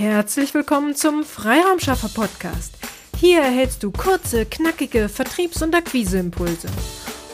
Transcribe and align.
Herzlich 0.00 0.54
willkommen 0.54 0.94
zum 0.94 1.24
Freiraumschaffer 1.24 2.08
Podcast. 2.08 2.72
Hier 3.18 3.40
erhältst 3.40 3.82
du 3.82 3.90
kurze, 3.90 4.46
knackige 4.46 5.10
Vertriebs- 5.10 5.60
und 5.60 5.74
Akquiseimpulse. 5.74 6.68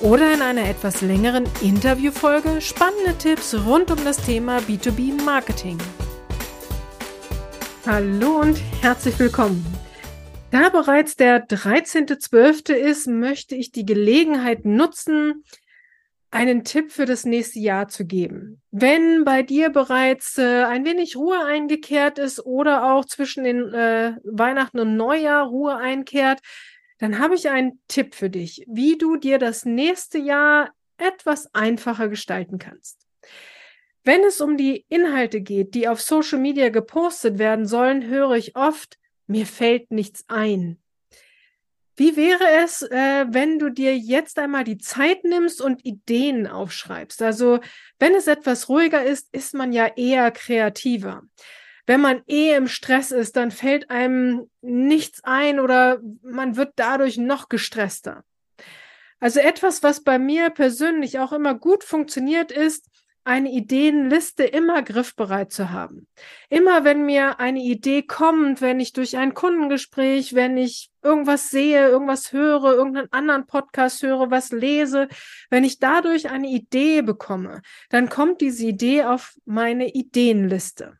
Oder 0.01 0.35
in 0.35 0.43
einer 0.43 0.69
etwas 0.69 1.01
längeren 1.01 1.45
Interviewfolge 1.63 2.61
spannende 2.61 3.17
Tipps 3.19 3.55
rund 3.55 3.93
um 3.93 4.05
das 4.05 4.17
Thema 4.17 4.59
B2B 4.59 5.23
Marketing. 5.23 5.79
Hallo 7.87 8.40
und 8.40 8.60
herzlich 8.80 9.17
willkommen. 9.21 9.64
Da 10.51 10.69
bereits 10.69 11.14
der 11.14 11.46
13.12. 11.46 12.72
ist, 12.72 13.06
möchte 13.06 13.54
ich 13.54 13.71
die 13.71 13.87
Gelegenheit 13.87 14.64
nutzen, 14.64 15.44
einen 16.30 16.65
Tipp 16.65 16.91
für 16.91 17.06
das 17.06 17.24
nächste 17.24 17.59
Jahr 17.61 17.88
zu 17.88 18.05
geben. 18.05 18.61
Wenn 18.70 19.25
bei 19.25 19.43
dir 19.43 19.70
bereits 19.70 20.38
äh, 20.38 20.65
ein 20.65 20.84
wenig 20.84 21.16
Ruhe 21.16 21.45
eingekehrt 21.45 22.19
ist 22.19 22.45
oder 22.45 22.93
auch 22.93 23.05
zwischen 23.05 23.45
den 23.45 23.73
äh, 23.73 24.16
Weihnachten 24.25 24.80
und 24.80 24.97
Neujahr 24.97 25.47
Ruhe 25.47 25.77
einkehrt, 25.77 26.41
dann 26.99 27.19
habe 27.19 27.35
ich 27.35 27.49
einen 27.49 27.80
Tipp 27.89 28.15
für 28.15 28.30
dich, 28.30 28.65
wie 28.66 28.97
du 28.99 29.16
dir 29.16 29.39
das 29.39 29.65
nächste 29.65 30.19
Jahr 30.19 30.71
etwas 30.99 31.55
einfacher 31.55 32.09
gestalten 32.09 32.59
kannst. 32.59 33.07
Wenn 34.02 34.23
es 34.23 34.41
um 34.41 34.57
die 34.57 34.87
Inhalte 34.88 35.41
geht, 35.41 35.74
die 35.74 35.88
auf 35.88 36.01
Social 36.01 36.38
Media 36.38 36.69
gepostet 36.69 37.38
werden 37.38 37.66
sollen, 37.66 38.07
höre 38.07 38.33
ich 38.33 38.57
oft, 38.57 38.99
mir 39.27 39.47
fällt 39.47 39.91
nichts 39.91 40.24
ein. 40.29 40.79
Wie 41.97 42.17
wäre 42.17 42.63
es, 42.63 42.83
äh, 42.83 43.27
wenn 43.29 43.59
du 43.59 43.71
dir 43.71 43.97
jetzt 43.97 44.39
einmal 44.39 44.65
die 44.65 44.79
Zeit 44.79 45.25
nimmst 45.25 45.63
und 45.63 45.85
Ideen 45.85 46.47
aufschreibst? 46.47 47.23
Also, 47.23 47.61
wenn 47.99 48.15
es 48.15 48.27
etwas 48.27 48.69
ruhiger 48.69 49.03
ist, 49.03 49.29
ist 49.33 49.55
man 49.55 49.73
ja 49.73 49.87
eher 49.97 50.31
kreativer. 50.31 51.23
Wenn 51.87 52.01
man 52.01 52.23
eh 52.27 52.55
im 52.55 52.69
Stress 52.69 53.13
ist, 53.13 53.37
dann 53.37 53.51
fällt 53.51 53.91
einem 53.91 54.51
nichts 54.61 55.23
ein 55.25 55.61
oder 55.61 56.01
man 56.23 56.57
wird 56.57 56.73
dadurch 56.77 57.16
noch 57.16 57.49
gestresster. 57.49 58.25
Also 59.19 59.41
etwas, 59.41 59.83
was 59.83 60.03
bei 60.03 60.19
mir 60.19 60.51
persönlich 60.51 61.19
auch 61.19 61.33
immer 61.33 61.55
gut 61.55 61.85
funktioniert, 61.85 62.53
ist, 62.53 62.87
eine 63.27 63.51
Ideenliste 63.51 64.44
immer 64.44 64.82
griffbereit 64.82 65.52
zu 65.52 65.70
haben. 65.70 66.06
Immer 66.48 66.84
wenn 66.84 67.05
mir 67.05 67.41
eine 67.41 67.60
Idee 67.60 68.02
kommt, 68.02 68.60
wenn 68.60 68.78
ich 68.78 68.92
durch 68.92 69.16
ein 69.16 69.34
Kundengespräch, 69.34 70.34
wenn 70.34 70.56
ich 70.56 70.91
irgendwas 71.02 71.50
sehe, 71.50 71.88
irgendwas 71.88 72.32
höre, 72.32 72.74
irgendeinen 72.74 73.12
anderen 73.12 73.47
Podcast 73.47 74.02
höre, 74.02 74.30
was 74.30 74.52
lese, 74.52 75.08
wenn 75.50 75.64
ich 75.64 75.80
dadurch 75.80 76.30
eine 76.30 76.47
Idee 76.47 77.02
bekomme, 77.02 77.62
dann 77.91 78.08
kommt 78.08 78.41
diese 78.41 78.66
Idee 78.66 79.02
auf 79.02 79.34
meine 79.44 79.88
Ideenliste. 79.88 80.97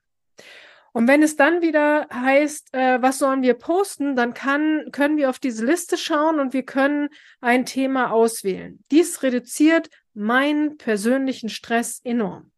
Und 0.93 1.07
wenn 1.07 1.23
es 1.23 1.37
dann 1.37 1.63
wieder 1.63 2.09
heißt, 2.13 2.75
äh, 2.75 3.01
was 3.03 3.19
sollen 3.19 3.43
wir 3.43 3.55
posten, 3.55 4.17
dann 4.17 4.35
kann, 4.35 4.87
können 4.91 5.17
wir 5.17 5.31
auf 5.31 5.39
diese 5.39 5.65
Liste 5.65 5.97
schauen 5.97 6.41
und 6.41 6.55
wir 6.55 6.65
können 6.65 7.11
ein 7.41 7.67
Thema 7.67 8.11
auswählen. 8.11 8.83
Dies 8.91 9.23
reduziert 9.23 9.91
meinen 10.17 10.79
persönlichen 10.79 11.49
Stress 11.49 12.01
enorm. 12.03 12.51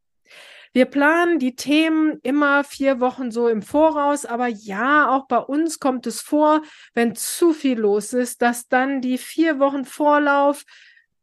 Wir 0.73 0.85
planen 0.85 1.39
die 1.39 1.57
Themen 1.57 2.19
immer 2.23 2.63
vier 2.63 3.01
Wochen 3.01 3.31
so 3.31 3.49
im 3.49 3.63
Voraus, 3.63 4.25
aber 4.25 4.47
ja, 4.47 5.11
auch 5.11 5.27
bei 5.27 5.39
uns 5.39 5.81
kommt 5.81 6.07
es 6.07 6.21
vor, 6.21 6.63
wenn 6.95 7.15
zu 7.15 7.53
viel 7.53 7.79
los 7.79 8.13
ist, 8.13 8.43
dass 8.43 8.69
dann 8.69 9.01
die 9.01 9.19
vier 9.19 9.59
Wochen 9.59 9.85
Vorlauf 9.85 10.65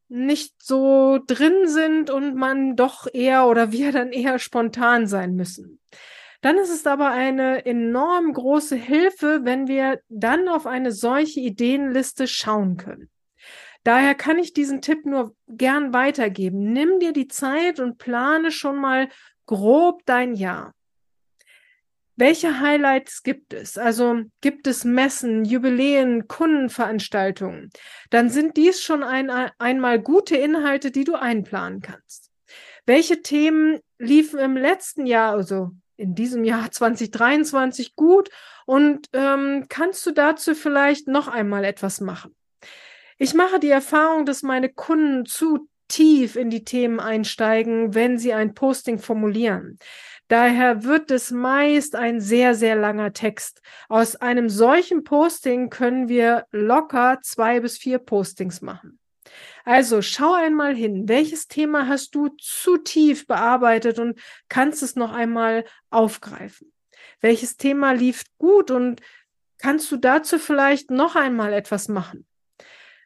nicht 0.08 0.62
so 0.62 1.20
drin 1.26 1.68
sind 1.68 2.10
und 2.10 2.36
man 2.36 2.76
doch 2.76 3.08
eher 3.12 3.48
oder 3.48 3.72
wir 3.72 3.92
dann 3.92 4.12
eher 4.12 4.40
spontan 4.40 5.08
sein 5.08 5.36
müssen. 5.36 5.80
Dann 6.42 6.58
ist 6.58 6.70
es 6.70 6.86
aber 6.86 7.10
eine 7.10 7.66
enorm 7.66 8.34
große 8.34 8.76
Hilfe, 8.76 9.42
wenn 9.44 9.68
wir 9.68 10.02
dann 10.10 10.48
auf 10.48 10.68
eine 10.68 10.92
solche 10.92 11.40
Ideenliste 11.40 12.28
schauen 12.28 12.78
können. 12.78 13.10
Daher 13.86 14.16
kann 14.16 14.40
ich 14.40 14.52
diesen 14.52 14.82
Tipp 14.82 15.06
nur 15.06 15.36
gern 15.48 15.94
weitergeben. 15.94 16.74
Nimm 16.74 17.00
dir 17.00 17.14
die 17.14 17.28
Zeit 17.28 17.80
und 17.80 18.00
plane 18.00 18.52
schon 18.52 18.82
mal 18.82 19.10
grob 19.46 20.02
dein 20.06 20.34
Jahr. 20.34 20.74
Welche 22.16 22.62
Highlights 22.62 23.22
gibt 23.22 23.54
es? 23.54 23.78
Also 23.78 24.24
gibt 24.42 24.66
es 24.66 24.86
Messen, 24.86 25.46
Jubiläen, 25.46 26.28
Kundenveranstaltungen? 26.28 27.70
Dann 28.10 28.30
sind 28.30 28.58
dies 28.58 28.82
schon 28.82 29.04
ein, 29.04 29.30
einmal 29.60 30.00
gute 30.00 30.36
Inhalte, 30.36 30.90
die 30.90 31.04
du 31.04 31.14
einplanen 31.14 31.82
kannst. 31.82 32.32
Welche 32.88 33.22
Themen 33.22 33.82
liefen 34.00 34.40
im 34.40 34.58
letzten 34.58 35.06
Jahr, 35.06 35.34
also 35.34 35.72
in 35.96 36.16
diesem 36.16 36.44
Jahr 36.44 36.72
2023 36.72 37.96
gut 37.96 38.30
und 38.66 39.10
ähm, 39.14 39.68
kannst 39.70 40.04
du 40.08 40.12
dazu 40.12 40.56
vielleicht 40.56 41.08
noch 41.08 41.28
einmal 41.28 41.66
etwas 41.66 42.02
machen? 42.02 42.34
Ich 43.18 43.34
mache 43.34 43.60
die 43.60 43.70
Erfahrung, 43.70 44.26
dass 44.26 44.44
meine 44.44 44.70
Kunden 44.70 45.26
zu 45.26 45.70
tief 45.88 46.36
in 46.36 46.50
die 46.50 46.66
Themen 46.66 47.00
einsteigen, 47.00 47.94
wenn 47.94 48.18
sie 48.18 48.34
ein 48.34 48.54
Posting 48.54 49.00
formulieren. 49.00 49.78
Daher 50.28 50.84
wird 50.84 51.12
es 51.12 51.30
meist 51.32 51.96
ein 51.96 52.20
sehr, 52.20 52.56
sehr 52.56 52.76
langer 52.76 53.14
Text. 53.14 53.62
Aus 53.88 54.16
einem 54.16 54.50
solchen 54.50 55.04
Posting 55.04 55.70
können 55.70 56.10
wir 56.10 56.46
locker 56.52 57.20
zwei 57.22 57.60
bis 57.60 57.78
vier 57.78 58.00
Postings 58.00 58.62
machen. 58.62 59.00
Also 59.64 60.02
schau 60.02 60.34
einmal 60.34 60.76
hin, 60.76 61.08
welches 61.08 61.48
Thema 61.48 61.88
hast 61.88 62.16
du 62.16 62.30
zu 62.40 62.78
tief 62.78 63.28
bearbeitet 63.28 64.00
und 64.00 64.20
kannst 64.50 64.84
es 64.84 64.96
noch 64.96 65.14
einmal 65.14 65.66
aufgreifen. 65.90 66.74
Welches 67.22 67.58
Thema 67.58 67.92
lief 67.92 68.24
gut 68.38 68.72
und 68.72 69.02
kannst 69.58 69.92
du 69.92 69.98
dazu 69.98 70.38
vielleicht 70.38 70.92
noch 70.92 71.16
einmal 71.16 71.54
etwas 71.54 71.88
machen? 71.88 72.26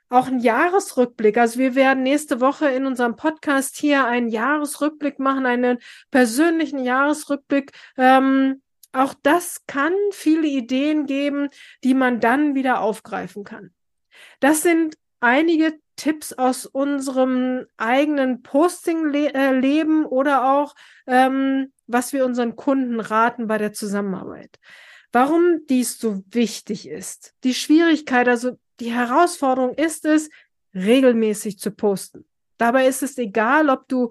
Auch 0.10 0.28
ein 0.28 0.40
Jahresrückblick. 0.40 1.38
Also 1.38 1.60
wir 1.60 1.76
werden 1.76 2.04
nächste 2.04 2.42
Woche 2.42 2.68
in 2.70 2.86
unserem 2.86 3.16
Podcast 3.16 3.78
hier 3.78 4.06
einen 4.06 4.28
Jahresrückblick 4.28 5.20
machen, 5.20 5.46
einen 5.46 5.80
persönlichen 6.12 6.84
Jahresrückblick. 6.84 7.72
Ähm, 7.98 8.62
auch 8.92 9.14
das 9.22 9.66
kann 9.68 9.94
viele 10.12 10.48
Ideen 10.48 11.06
geben, 11.06 11.50
die 11.84 11.94
man 11.94 12.20
dann 12.20 12.56
wieder 12.56 12.82
aufgreifen 12.82 13.44
kann. 13.44 13.72
Das 14.40 14.64
sind 14.64 14.98
einige 15.20 15.74
Tipps 15.96 16.34
aus 16.34 16.66
unserem 16.66 17.66
eigenen 17.78 18.42
Posting-Leben 18.42 20.06
oder 20.06 20.54
auch, 20.54 20.74
ähm, 21.06 21.74
was 21.88 22.14
wir 22.14 22.26
unseren 22.26 22.56
Kunden 22.56 23.00
raten 23.00 23.48
bei 23.48 23.58
der 23.58 23.74
Zusammenarbeit. 23.74 24.58
Warum 25.12 25.66
dies 25.68 26.00
so 26.00 26.24
wichtig 26.30 26.88
ist. 26.88 27.34
Die 27.44 27.54
Schwierigkeit, 27.54 28.28
also 28.28 28.58
die 28.80 28.92
Herausforderung 28.92 29.74
ist 29.74 30.06
es, 30.06 30.30
regelmäßig 30.74 31.60
zu 31.60 31.72
posten. 31.72 32.26
Dabei 32.58 32.88
ist 32.88 33.04
es 33.04 33.18
egal, 33.18 33.70
ob 33.70 33.88
du 33.88 34.10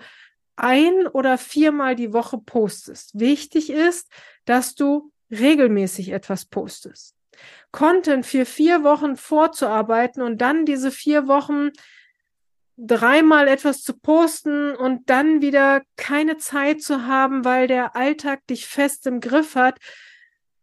ein 0.57 1.07
oder 1.07 1.39
viermal 1.39 1.95
die 1.95 2.13
Woche 2.13 2.39
postest. 2.39 3.19
Wichtig 3.19 3.71
ist, 3.71 4.09
dass 4.45 4.75
du 4.75 5.13
regelmäßig 5.31 6.11
etwas 6.11 6.47
postest. 6.47 7.15
Content 7.71 8.27
für 8.27 8.45
vier 8.45 8.83
Wochen 8.83 9.17
vorzuarbeiten 9.17 10.23
und 10.23 10.39
dann 10.39 10.65
diese 10.65 10.91
vier 10.91 11.29
Wochen 11.29 11.71
dreimal 12.77 13.49
etwas 13.49 13.83
zu 13.83 13.97
posten 13.99 14.75
und 14.75 15.11
dann 15.11 15.43
wieder 15.43 15.83
keine 15.97 16.39
Zeit 16.39 16.81
zu 16.81 17.07
haben, 17.07 17.45
weil 17.45 17.67
der 17.67 17.97
Alltag 17.97 18.47
dich 18.47 18.67
fest 18.67 19.07
im 19.07 19.21
Griff 19.21 19.55
hat, 19.55 19.79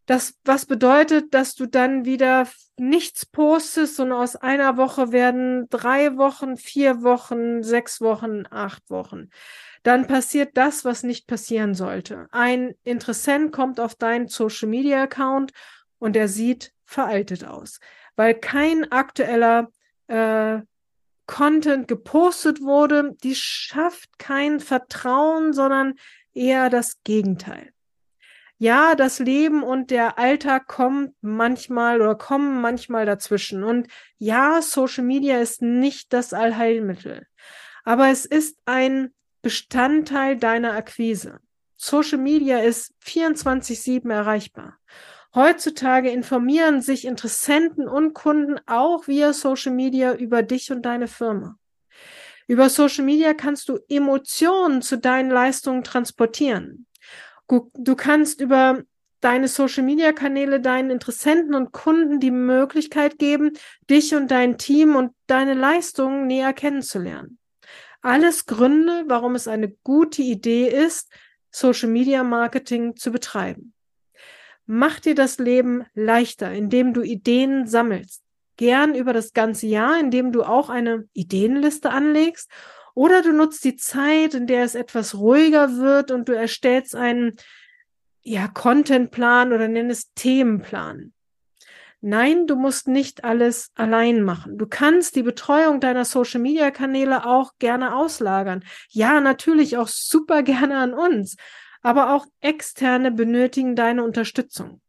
das, 0.05 0.35
was 0.43 0.65
bedeutet, 0.65 1.33
dass 1.33 1.55
du 1.55 1.65
dann 1.65 2.05
wieder 2.05 2.47
nichts 2.77 3.25
postest 3.25 3.99
und 3.99 4.11
aus 4.11 4.35
einer 4.35 4.77
Woche 4.77 5.11
werden 5.11 5.67
drei 5.69 6.15
Wochen, 6.17 6.57
vier 6.57 7.01
Wochen, 7.01 7.63
sechs 7.63 8.01
Wochen, 8.01 8.43
acht 8.51 8.89
Wochen. 8.89 9.29
Dann 9.83 10.07
passiert 10.07 10.57
das, 10.57 10.85
was 10.85 11.03
nicht 11.03 11.27
passieren 11.27 11.73
sollte. 11.73 12.27
Ein 12.31 12.75
Interessent 12.83 13.51
kommt 13.51 13.79
auf 13.79 13.95
deinen 13.95 14.27
Social 14.27 14.69
Media 14.69 15.03
Account 15.03 15.51
und 15.97 16.15
er 16.15 16.27
sieht 16.27 16.71
veraltet 16.85 17.45
aus, 17.45 17.79
weil 18.15 18.35
kein 18.35 18.91
aktueller 18.91 19.69
äh, 20.07 20.59
Content 21.25 21.87
gepostet 21.87 22.61
wurde. 22.61 23.15
Die 23.23 23.35
schafft 23.35 24.19
kein 24.19 24.59
Vertrauen, 24.59 25.53
sondern 25.53 25.95
eher 26.33 26.69
das 26.69 27.01
Gegenteil 27.03 27.74
ja, 28.57 28.95
das 28.95 29.19
Leben 29.19 29.63
und 29.63 29.91
der 29.91 30.17
Alltag 30.17 30.67
kommt 30.67 31.13
manchmal 31.21 32.01
oder 32.01 32.15
kommen 32.15 32.61
manchmal 32.61 33.05
dazwischen. 33.05 33.63
Und 33.63 33.87
ja, 34.17 34.61
Social 34.61 35.03
Media 35.03 35.39
ist 35.39 35.61
nicht 35.61 36.13
das 36.13 36.33
Allheilmittel, 36.33 37.27
aber 37.83 38.09
es 38.09 38.25
ist 38.25 38.57
ein 38.65 39.13
Bestandteil 39.41 40.37
deiner 40.37 40.73
Akquise. 40.73 41.39
Social 41.75 42.17
Media 42.17 42.59
ist 42.59 42.93
24-7 43.03 44.11
erreichbar. 44.11 44.77
Heutzutage 45.35 46.09
informieren 46.09 46.81
sich 46.81 47.05
Interessenten 47.05 47.89
und 47.89 48.13
Kunden 48.13 48.57
auch 48.67 49.07
via 49.07 49.33
Social 49.33 49.73
Media 49.73 50.13
über 50.13 50.43
dich 50.43 50.71
und 50.71 50.83
deine 50.83 51.07
Firma. 51.07 51.57
Über 52.47 52.69
Social 52.69 53.03
Media 53.03 53.33
kannst 53.33 53.67
du 53.67 53.79
Emotionen 53.89 54.81
zu 54.81 54.97
deinen 54.97 55.29
Leistungen 55.29 55.83
transportieren. 55.83 56.85
Du 57.47 57.95
kannst 57.95 58.41
über 58.41 58.83
deine 59.21 59.47
Social-Media-Kanäle 59.47 60.61
deinen 60.61 60.91
Interessenten 60.91 61.55
und 61.55 61.71
Kunden 61.71 62.19
die 62.19 62.31
Möglichkeit 62.31 63.17
geben, 63.17 63.53
dich 63.89 64.13
und 64.13 64.29
dein 64.29 64.57
Team 64.57 64.95
und 64.95 65.13
deine 65.27 65.53
Leistungen 65.53 66.27
näher 66.27 66.53
kennenzulernen. 66.53 67.39
Alles 68.01 68.45
Gründe, 68.45 69.05
warum 69.07 69.33
es 69.33 69.47
eine 69.47 69.69
gute 69.83 70.21
Idee 70.21 70.67
ist, 70.67 71.11
Social-Media-Marketing 71.49 72.95
zu 72.97 73.11
betreiben. 73.11 73.73
Mach 74.67 74.99
dir 74.99 75.15
das 75.15 75.39
Leben 75.39 75.85
leichter, 75.93 76.51
indem 76.51 76.93
du 76.93 77.01
Ideen 77.01 77.65
sammelst. 77.67 78.21
Gern 78.57 78.95
über 78.95 79.13
das 79.13 79.33
ganze 79.33 79.67
Jahr, 79.67 79.99
indem 79.99 80.31
du 80.31 80.43
auch 80.43 80.69
eine 80.69 81.07
Ideenliste 81.13 81.89
anlegst. 81.89 82.49
Oder 82.95 83.21
du 83.21 83.33
nutzt 83.33 83.63
die 83.65 83.75
Zeit, 83.75 84.33
in 84.33 84.47
der 84.47 84.63
es 84.63 84.73
etwas 84.73 85.15
ruhiger 85.15 85.77
wird 85.77 86.09
und 86.09 86.27
du 86.27 86.31
erstellst 86.31 86.95
einen 86.95 87.35
ja, 88.23 88.47
Contentplan 88.47 89.53
oder 89.53 89.67
nenn 89.67 89.91
es 89.91 90.11
Themenplan. 90.13 91.13
Nein, 92.01 92.47
du 92.47 92.55
musst 92.55 92.87
nicht 92.87 93.23
alles 93.23 93.71
allein 93.75 94.21
machen. 94.21 94.57
Du 94.57 94.65
kannst 94.65 95.15
die 95.15 95.23
Betreuung 95.23 95.79
deiner 95.79 96.05
Social 96.05 96.39
Media 96.39 96.71
Kanäle 96.71 97.25
auch 97.25 97.53
gerne 97.59 97.95
auslagern. 97.95 98.63
Ja, 98.89 99.19
natürlich 99.19 99.77
auch 99.77 99.87
super 99.87 100.41
gerne 100.43 100.77
an 100.77 100.93
uns. 100.93 101.35
Aber 101.81 102.15
auch 102.15 102.25
externe 102.41 103.11
benötigen 103.11 103.75
deine 103.75 104.03
Unterstützung. 104.03 104.81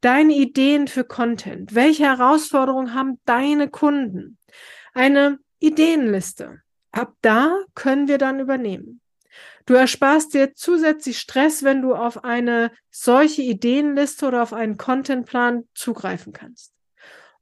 Deine 0.00 0.34
Ideen 0.34 0.88
für 0.88 1.04
Content. 1.04 1.74
Welche 1.74 2.04
Herausforderungen 2.04 2.94
haben 2.94 3.20
deine 3.24 3.68
Kunden? 3.68 4.38
Eine 4.94 5.38
Ideenliste. 5.58 6.62
Ab 6.92 7.14
da 7.22 7.56
können 7.74 8.08
wir 8.08 8.18
dann 8.18 8.40
übernehmen. 8.40 9.00
Du 9.66 9.74
ersparst 9.74 10.34
dir 10.34 10.54
zusätzlich 10.54 11.18
Stress, 11.18 11.62
wenn 11.62 11.82
du 11.82 11.94
auf 11.94 12.24
eine 12.24 12.72
solche 12.90 13.42
Ideenliste 13.42 14.26
oder 14.26 14.42
auf 14.42 14.52
einen 14.52 14.76
Contentplan 14.76 15.68
zugreifen 15.74 16.32
kannst. 16.32 16.72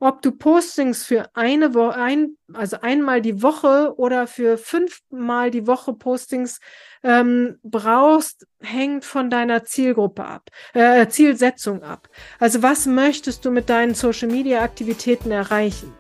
Ob 0.01 0.23
du 0.23 0.31
Postings 0.31 1.05
für 1.05 1.29
eine 1.35 1.75
Woche, 1.75 1.97
ein, 1.97 2.37
also 2.53 2.81
einmal 2.83 3.21
die 3.21 3.43
Woche 3.43 3.95
oder 3.97 4.29
für 4.29 4.57
fünfmal 4.57 5.51
die 5.51 5.67
Woche 5.67 5.93
Postings 5.93 6.61
ähm, 7.03 7.59
brauchst, 7.65 8.47
hängt 8.61 9.05
von 9.05 9.29
deiner 9.29 9.65
Zielgruppe 9.65 10.25
ab, 10.25 10.51
äh, 10.73 11.09
Zielsetzung 11.09 11.83
ab. 11.83 12.09
Also 12.39 12.63
was 12.63 12.87
möchtest 12.87 13.45
du 13.45 13.51
mit 13.51 13.69
deinen 13.69 13.95
Social 13.95 14.29
Media 14.29 14.63
Aktivitäten 14.63 15.33
erreichen? 15.33 15.93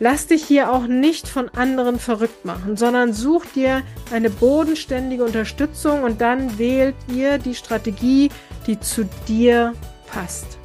Lass 0.00 0.28
dich 0.28 0.44
hier 0.44 0.72
auch 0.72 0.86
nicht 0.86 1.26
von 1.26 1.48
anderen 1.48 1.98
verrückt 1.98 2.44
machen, 2.44 2.76
sondern 2.76 3.12
such 3.12 3.44
dir 3.46 3.82
eine 4.12 4.30
bodenständige 4.30 5.24
Unterstützung 5.24 6.04
und 6.04 6.20
dann 6.20 6.56
wählt 6.58 6.94
ihr 7.12 7.38
die 7.38 7.56
Strategie, 7.56 8.30
die 8.68 8.78
zu 8.78 9.08
dir 9.26 9.72
passt. 10.06 10.58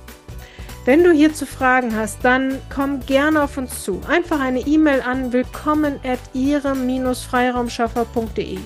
Wenn 0.86 1.04
du 1.04 1.12
hierzu 1.12 1.48
Fragen 1.48 1.96
hast, 1.96 2.24
dann 2.24 2.60
komm 2.74 3.04
gerne 3.06 3.42
auf 3.42 3.58
uns 3.58 3.84
zu. 3.84 4.00
Einfach 4.08 4.40
eine 4.40 4.60
E-Mail 4.60 5.02
an 5.02 5.34
willkommen 5.34 6.00
at 6.04 6.20
ihre-freiraumschaffer.de 6.34 8.60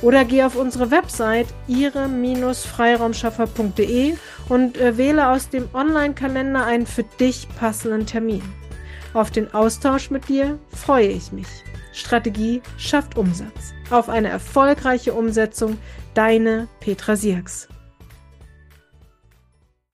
oder 0.00 0.24
geh 0.24 0.44
auf 0.44 0.56
unsere 0.56 0.90
Website 0.90 1.48
ihre-freiraumschaffer.de 1.66 4.16
und 4.48 4.78
äh, 4.78 4.96
wähle 4.96 5.28
aus 5.28 5.50
dem 5.50 5.68
Online-Kalender 5.74 6.64
einen 6.64 6.86
für 6.86 7.02
dich 7.02 7.46
passenden 7.58 8.06
Termin. 8.06 8.40
Auf 9.14 9.30
den 9.30 9.52
Austausch 9.54 10.10
mit 10.10 10.28
dir 10.28 10.58
freue 10.68 11.08
ich 11.08 11.32
mich. 11.32 11.48
Strategie 11.92 12.62
schafft 12.76 13.16
Umsatz. 13.16 13.72
Auf 13.90 14.08
eine 14.08 14.28
erfolgreiche 14.28 15.14
Umsetzung. 15.14 15.78
Deine 16.14 16.68
Petra 16.80 17.16
Sierks. 17.16 17.68